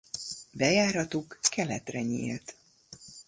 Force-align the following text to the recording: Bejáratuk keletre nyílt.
Bejáratuk 0.51 1.39
keletre 1.49 2.01
nyílt. 2.01 2.55